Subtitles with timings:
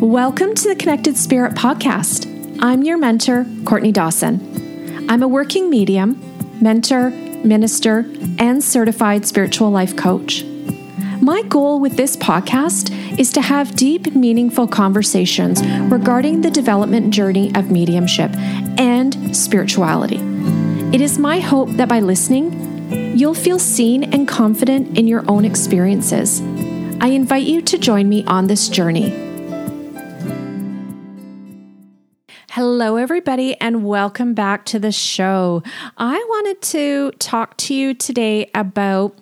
[0.00, 2.26] Welcome to the Connected Spirit podcast.
[2.62, 5.06] I'm your mentor, Courtney Dawson.
[5.10, 6.18] I'm a working medium,
[6.58, 10.42] mentor, minister, and certified spiritual life coach.
[11.20, 17.54] My goal with this podcast is to have deep, meaningful conversations regarding the development journey
[17.54, 18.34] of mediumship
[18.78, 20.20] and spirituality.
[20.94, 25.44] It is my hope that by listening, you'll feel seen and confident in your own
[25.44, 26.40] experiences.
[27.02, 29.29] I invite you to join me on this journey.
[32.54, 35.62] Hello, everybody, and welcome back to the show.
[35.96, 39.16] I wanted to talk to you today about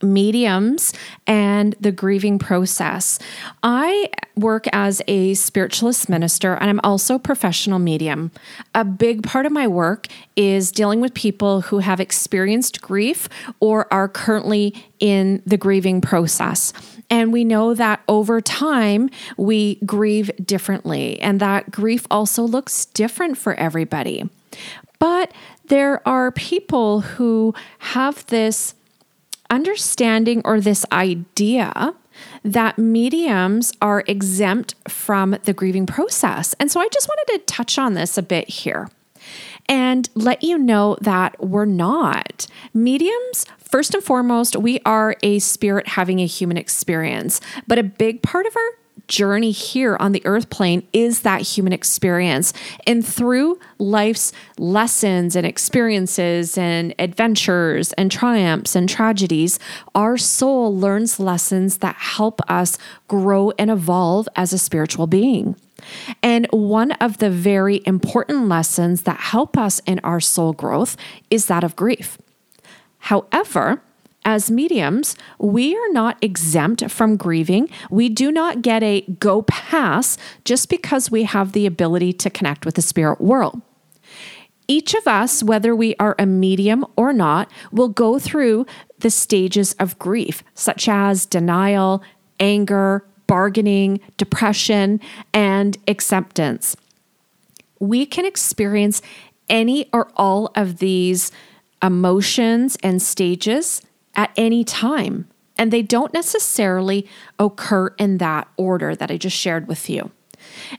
[0.00, 0.94] mediums
[1.26, 3.18] and the grieving process.
[3.62, 8.30] I work as a spiritualist minister and I'm also a professional medium.
[8.74, 13.28] A big part of my work is dealing with people who have experienced grief
[13.60, 16.72] or are currently in the grieving process.
[17.12, 23.36] And we know that over time, we grieve differently, and that grief also looks different
[23.36, 24.30] for everybody.
[24.98, 25.30] But
[25.66, 28.74] there are people who have this
[29.50, 31.94] understanding or this idea
[32.44, 36.54] that mediums are exempt from the grieving process.
[36.58, 38.88] And so I just wanted to touch on this a bit here
[39.68, 42.46] and let you know that we're not.
[42.74, 48.22] Mediums, first and foremost, we are a spirit having a human experience, but a big
[48.22, 48.81] part of our
[49.12, 52.54] journey here on the earth plane is that human experience.
[52.86, 59.58] And through life's lessons and experiences and adventures and triumphs and tragedies,
[59.94, 65.56] our soul learns lessons that help us grow and evolve as a spiritual being.
[66.22, 70.96] And one of the very important lessons that help us in our soul growth
[71.28, 72.16] is that of grief.
[72.98, 73.82] However,
[74.24, 77.68] as mediums, we are not exempt from grieving.
[77.90, 82.64] We do not get a go pass just because we have the ability to connect
[82.64, 83.60] with the spirit world.
[84.68, 88.64] Each of us, whether we are a medium or not, will go through
[89.00, 92.02] the stages of grief, such as denial,
[92.38, 95.00] anger, bargaining, depression,
[95.34, 96.76] and acceptance.
[97.80, 99.02] We can experience
[99.48, 101.32] any or all of these
[101.82, 103.82] emotions and stages
[104.14, 105.28] at any time.
[105.56, 107.06] And they don't necessarily
[107.38, 110.10] occur in that order that I just shared with you.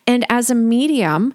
[0.05, 1.33] And as a medium,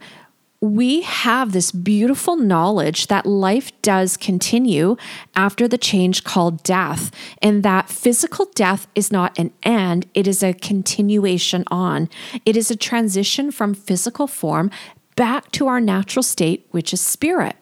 [0.61, 4.97] we have this beautiful knowledge that life does continue
[5.37, 10.43] after the change called death, and that physical death is not an end, it is
[10.43, 12.09] a continuation on.
[12.45, 14.73] It is a transition from physical form
[15.15, 17.55] back to our natural state, which is spirit.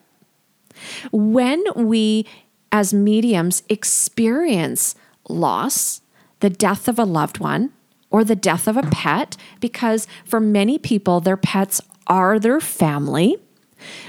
[1.13, 2.27] When we
[2.73, 4.95] as mediums experience
[5.29, 6.01] loss,
[6.41, 7.73] the death of a loved one,
[8.11, 13.37] or the death of a pet, because for many people, their pets are their family.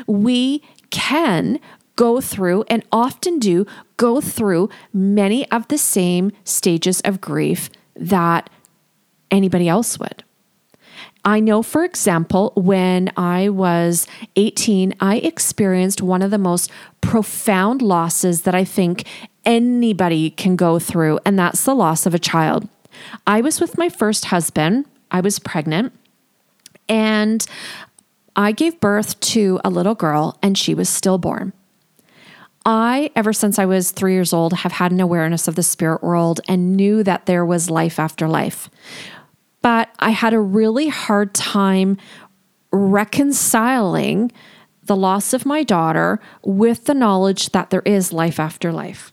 [0.05, 1.59] We can
[1.95, 3.65] go through and often do
[3.97, 8.49] go through many of the same stages of grief that
[9.31, 10.23] anybody else would.
[11.27, 14.07] I know, for example, when I was
[14.37, 16.71] 18, I experienced one of the most
[17.01, 19.03] profound losses that I think
[19.43, 22.69] anybody can go through, and that's the loss of a child.
[23.27, 25.91] I was with my first husband, I was pregnant,
[26.87, 27.45] and
[28.37, 31.51] I gave birth to a little girl, and she was stillborn.
[32.65, 36.01] I, ever since I was three years old, have had an awareness of the spirit
[36.01, 38.69] world and knew that there was life after life
[39.67, 41.97] but I had a really hard time
[42.71, 44.31] reconciling
[44.85, 49.11] the loss of my daughter with the knowledge that there is life after life.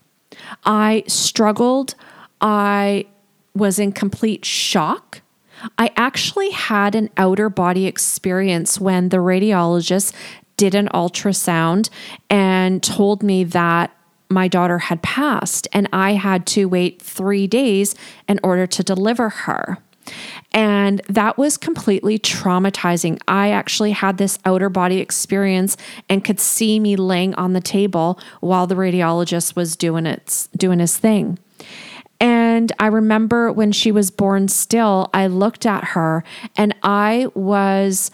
[0.63, 1.95] I struggled.
[2.39, 3.05] I
[3.53, 5.19] was in complete shock.
[5.77, 10.13] I actually had an outer body experience when the radiologist
[10.55, 11.89] did an ultrasound
[12.29, 13.93] and told me that
[14.29, 17.93] my daughter had passed and I had to wait three days
[18.29, 19.79] in order to deliver her.
[20.51, 23.19] And that was completely traumatizing.
[23.27, 25.77] I actually had this outer body experience
[26.09, 30.79] and could see me laying on the table while the radiologist was doing its doing
[30.79, 31.39] his thing.
[32.19, 36.23] And I remember when she was born still, I looked at her
[36.55, 38.11] and I was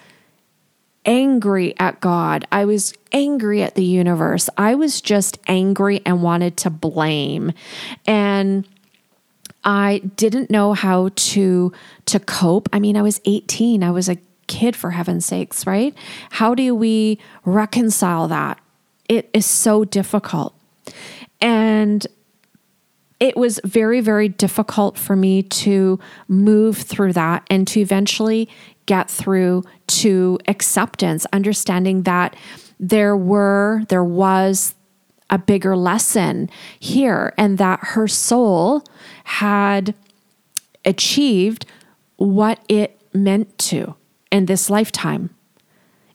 [1.06, 2.46] angry at God.
[2.52, 4.50] I was angry at the universe.
[4.58, 7.54] I was just angry and wanted to blame.
[8.06, 8.68] And
[9.64, 11.72] I didn't know how to
[12.06, 12.70] to cope.
[12.74, 13.84] I mean, I was 18.
[13.84, 14.18] I was a
[14.48, 15.96] kid for heaven's sakes, right?
[16.32, 18.60] How do we reconcile that?
[19.08, 20.56] It is so difficult.
[21.40, 22.06] And
[23.20, 28.50] it was very, very difficult for me to move through that and to eventually
[28.88, 32.36] get through to acceptance, understanding that
[32.80, 34.74] there were, there was
[35.32, 36.50] a bigger lesson
[36.80, 38.84] here, and that her soul
[39.24, 39.96] had
[40.86, 41.66] achieved
[42.18, 43.96] what it meant to
[44.32, 45.30] in this lifetime,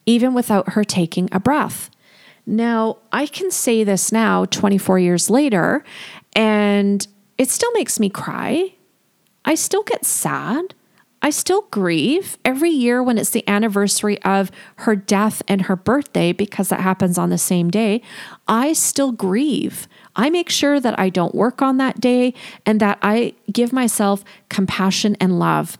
[0.04, 1.90] even without her taking a breath.
[2.46, 5.82] Now, I can say this now, 24 years later,
[6.34, 7.06] and
[7.38, 8.74] it still makes me cry.
[9.44, 10.74] I still get sad.
[11.22, 16.32] I still grieve every year when it's the anniversary of her death and her birthday
[16.32, 18.02] because that happens on the same day.
[18.46, 19.88] I still grieve.
[20.14, 22.34] I make sure that I don't work on that day
[22.64, 25.78] and that I give myself compassion and love.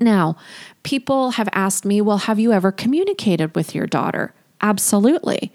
[0.00, 0.36] Now,
[0.82, 4.32] people have asked me, well, have you ever communicated with your daughter?
[4.60, 5.52] Absolutely.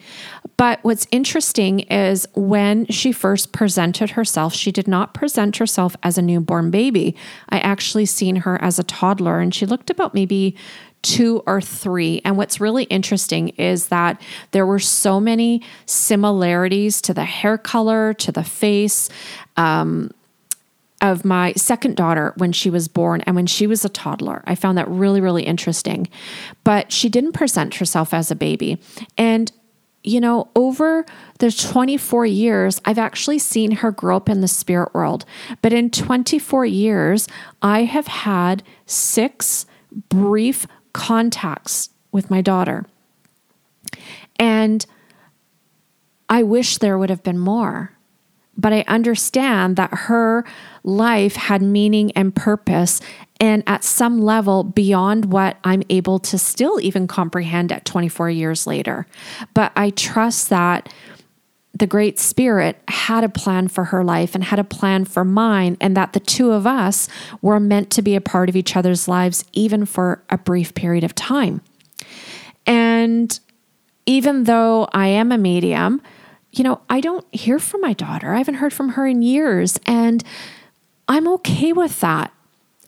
[0.57, 6.17] But what's interesting is when she first presented herself, she did not present herself as
[6.17, 7.15] a newborn baby.
[7.50, 10.55] I actually seen her as a toddler and she looked about maybe
[11.01, 12.21] two or three.
[12.23, 14.21] And what's really interesting is that
[14.51, 19.09] there were so many similarities to the hair color, to the face.
[19.57, 20.11] Um,
[21.01, 24.41] of my second daughter when she was born and when she was a toddler.
[24.47, 26.07] I found that really, really interesting.
[26.63, 28.79] But she didn't present herself as a baby.
[29.17, 29.51] And
[30.03, 31.05] you know, over
[31.39, 35.25] the 24 years, I've actually seen her grow up in the spirit world.
[35.61, 37.27] But in 24 years,
[37.61, 39.65] I have had six
[40.09, 42.85] brief contacts with my daughter.
[44.38, 44.85] And
[46.29, 47.94] I wish there would have been more.
[48.55, 50.45] But I understand that her
[50.83, 53.01] life had meaning and purpose,
[53.39, 58.67] and at some level beyond what I'm able to still even comprehend at 24 years
[58.67, 59.07] later.
[59.53, 60.94] But I trust that
[61.73, 65.75] the Great Spirit had a plan for her life and had a plan for mine,
[65.81, 67.09] and that the two of us
[67.41, 71.03] were meant to be a part of each other's lives, even for a brief period
[71.03, 71.61] of time.
[72.67, 73.39] And
[74.05, 76.01] even though I am a medium,
[76.53, 78.33] you know, I don't hear from my daughter.
[78.33, 80.23] I haven't heard from her in years, and
[81.07, 82.31] I'm okay with that.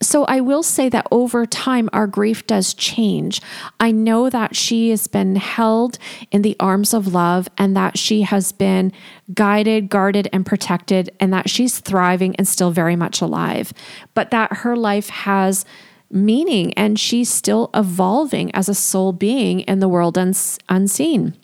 [0.01, 3.41] So I will say that over time, our grief does change.
[3.79, 5.97] I know that she has been held
[6.31, 8.91] in the arms of love and that she has been
[9.33, 13.73] guided, guarded, and protected, and that she's thriving and still very much alive,
[14.13, 15.65] but that her life has
[16.11, 21.35] meaning and she's still evolving as a soul being in the world uns- unseen.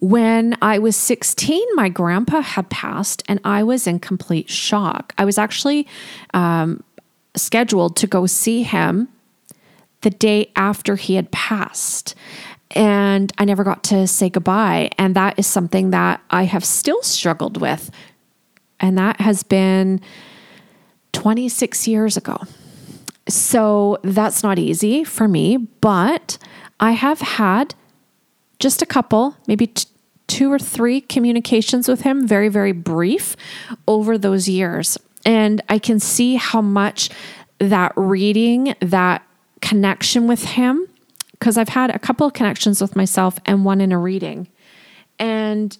[0.00, 5.12] When I was 16, my grandpa had passed and I was in complete shock.
[5.18, 5.88] I was actually
[6.34, 6.84] um,
[7.36, 9.08] scheduled to go see him
[10.02, 12.14] the day after he had passed.
[12.72, 14.90] And I never got to say goodbye.
[14.98, 17.90] And that is something that I have still struggled with.
[18.78, 20.00] And that has been
[21.12, 22.38] 26 years ago.
[23.28, 26.38] So that's not easy for me, but
[26.78, 27.74] I have had
[28.58, 29.88] just a couple, maybe t-
[30.26, 33.36] two or three communications with him, very, very brief
[33.86, 34.98] over those years.
[35.24, 37.10] And I can see how much
[37.58, 39.22] that reading, that
[39.60, 40.86] connection with him,
[41.32, 44.48] because I've had a couple of connections with myself and one in a reading.
[45.18, 45.76] And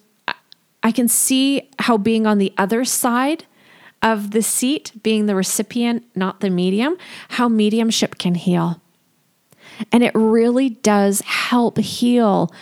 [0.82, 3.44] I can see how being on the other side
[4.02, 6.96] of the seat, being the recipient, not the medium,
[7.30, 8.80] how mediumship can heal.
[9.92, 12.52] And it really does help heal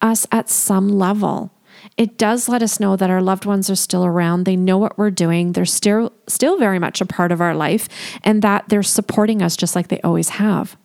[0.00, 1.52] us at some level.
[1.96, 4.44] It does let us know that our loved ones are still around.
[4.44, 5.52] They know what we're doing.
[5.52, 7.88] They're still still very much a part of our life
[8.22, 10.76] and that they're supporting us just like they always have.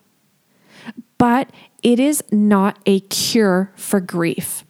[1.17, 1.49] But
[1.83, 4.63] it is not a cure for grief.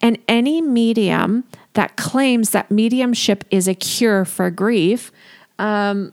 [0.00, 1.44] And any medium
[1.74, 5.10] that claims that mediumship is a cure for grief,
[5.58, 6.12] um,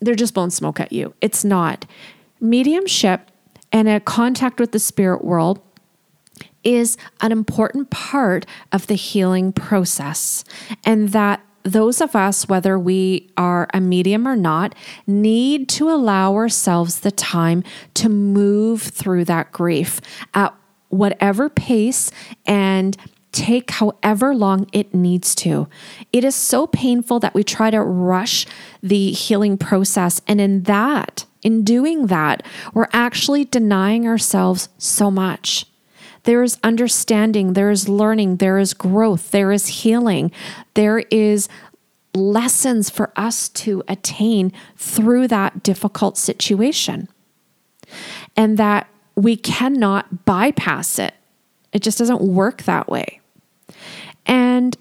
[0.00, 1.14] they're just blowing smoke at you.
[1.20, 1.86] It's not.
[2.40, 3.30] Mediumship
[3.72, 5.60] and a contact with the spirit world
[6.64, 10.44] is an important part of the healing process,
[10.84, 14.74] and that those of us, whether we are a medium or not,
[15.06, 17.62] need to allow ourselves the time
[17.94, 20.00] to move through that grief
[20.34, 20.54] at
[20.88, 22.10] whatever pace
[22.46, 22.96] and
[23.32, 25.68] take however long it needs to.
[26.12, 28.46] It is so painful that we try to rush
[28.82, 30.20] the healing process.
[30.28, 32.42] And in that, in doing that,
[32.74, 35.66] we're actually denying ourselves so much.
[36.24, 40.30] There is understanding, there is learning, there is growth, there is healing,
[40.74, 41.48] there is
[42.14, 47.08] lessons for us to attain through that difficult situation.
[48.36, 51.14] And that we cannot bypass it.
[51.72, 53.21] It just doesn't work that way.
[54.26, 54.76] And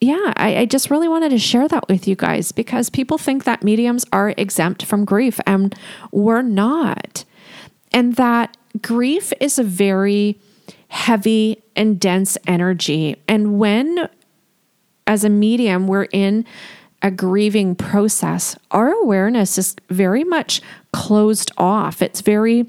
[0.00, 3.44] yeah, I, I, just really wanted to share that with you guys because people think
[3.44, 5.74] that mediums are exempt from grief, and
[6.10, 7.24] we're not.
[7.92, 10.38] And that grief is a very
[10.88, 13.16] heavy and dense energy.
[13.26, 14.08] And when,
[15.06, 16.44] as a medium, we're in
[17.02, 20.60] a grieving process, our awareness is very much
[20.92, 22.00] closed off.
[22.00, 22.66] It's very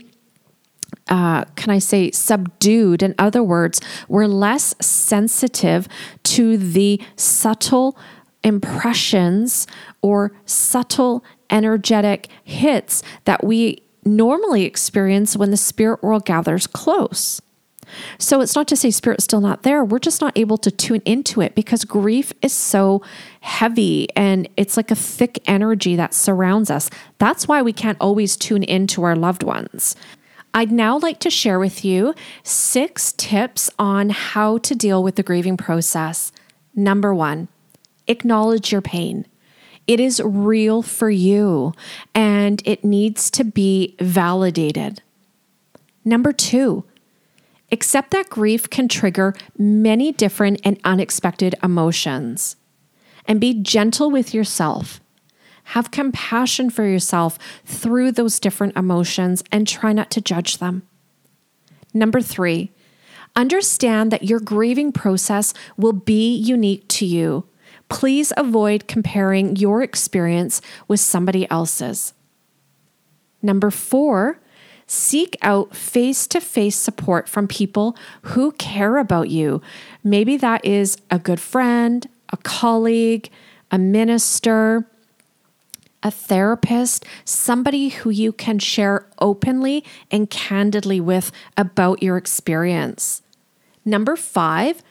[1.07, 3.03] uh, can I say, subdued.
[3.03, 5.87] In other words, we're less sensitive
[6.23, 7.97] to the subtle
[8.43, 9.67] impressions
[10.01, 17.41] or subtle energetic hits that we normally experience when the spirit world gathers close.
[18.17, 19.83] So it's not to say spirit's still not there.
[19.83, 23.03] We're just not able to tune into it because grief is so
[23.41, 26.89] heavy and it's like a thick energy that surrounds us.
[27.19, 29.95] That's why we can't always tune into our loved ones.
[30.55, 35.23] I'd now like to share with you six tips on how to deal with the
[35.23, 36.31] grieving process.
[36.73, 37.49] Number one,
[38.07, 39.27] acknowledge your pain.
[39.85, 41.73] It is real for you
[42.15, 45.01] and it needs to be validated.
[46.05, 46.85] Number two,
[47.69, 52.55] accept that grief can trigger many different and unexpected emotions.
[53.27, 55.01] And be gentle with yourself.
[55.69, 60.83] Have compassion for yourself through those different emotions and try not to judge them.
[61.93, 62.71] Number three,
[63.35, 67.45] understand that your grieving process will be unique to you.
[67.89, 72.13] Please avoid comparing your experience with somebody else's.
[73.41, 74.39] Number four,
[74.87, 79.61] seek out face to face support from people who care about you.
[80.03, 83.29] Maybe that is a good friend, a colleague,
[83.71, 84.87] a minister,
[86.05, 93.23] a therapist, somebody who you can share openly and candidly with about your experience.
[93.83, 94.83] Number five,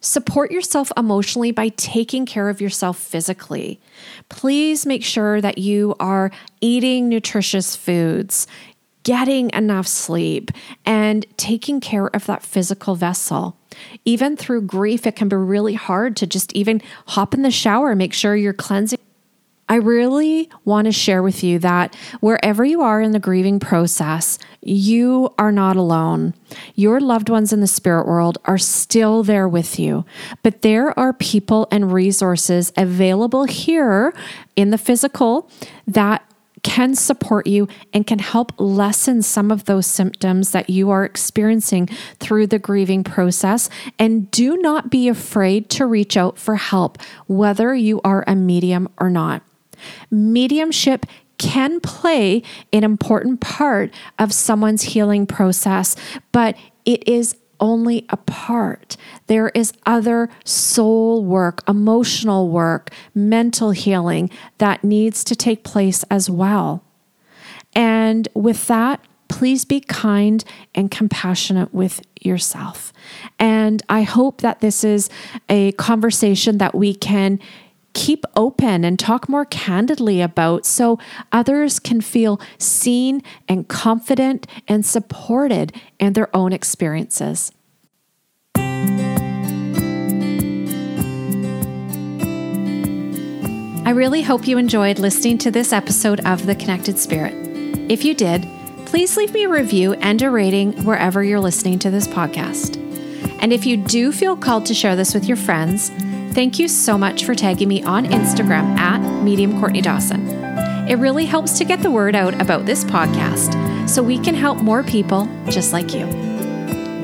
[0.00, 3.80] support yourself emotionally by taking care of yourself physically.
[4.28, 8.46] Please make sure that you are eating nutritious foods,
[9.02, 10.52] getting enough sleep,
[10.86, 13.56] and taking care of that physical vessel.
[14.04, 17.96] Even through grief, it can be really hard to just even hop in the shower,
[17.96, 19.00] make sure you're cleansing
[19.70, 24.36] I really want to share with you that wherever you are in the grieving process,
[24.60, 26.34] you are not alone.
[26.74, 30.04] Your loved ones in the spirit world are still there with you,
[30.42, 34.12] but there are people and resources available here
[34.56, 35.48] in the physical
[35.86, 36.28] that
[36.64, 41.86] can support you and can help lessen some of those symptoms that you are experiencing
[42.18, 43.70] through the grieving process.
[44.00, 46.98] And do not be afraid to reach out for help,
[47.28, 49.44] whether you are a medium or not.
[50.10, 51.06] Mediumship
[51.38, 55.96] can play an important part of someone's healing process,
[56.32, 58.96] but it is only a part.
[59.26, 66.28] There is other soul work, emotional work, mental healing that needs to take place as
[66.28, 66.82] well.
[67.74, 70.44] And with that, please be kind
[70.74, 72.92] and compassionate with yourself.
[73.38, 75.08] And I hope that this is
[75.48, 77.38] a conversation that we can
[77.92, 80.98] keep open and talk more candidly about so
[81.32, 87.52] others can feel seen and confident and supported in their own experiences.
[93.90, 97.34] I really hope you enjoyed listening to this episode of The Connected Spirit.
[97.90, 98.46] If you did,
[98.86, 102.76] please leave me a review and a rating wherever you're listening to this podcast.
[103.40, 105.90] And if you do feel called to share this with your friends,
[106.40, 110.26] Thank you so much for tagging me on Instagram at Medium Courtney Dawson.
[110.88, 114.62] It really helps to get the word out about this podcast so we can help
[114.62, 116.06] more people just like you.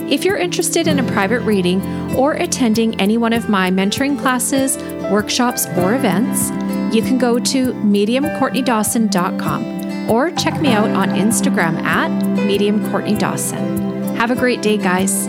[0.08, 1.82] If you're interested in a private reading
[2.16, 4.78] or attending any one of my mentoring classes,
[5.10, 6.48] workshops, or events,
[6.96, 14.16] you can go to mediumcourtneydawson.com or check me out on Instagram at mediumcourtneydawson.
[14.16, 15.28] Have a great day, guys.